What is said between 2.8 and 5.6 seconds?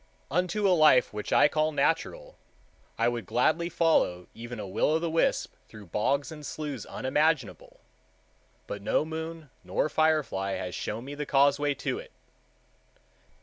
I would gladly follow even a will o' the wisp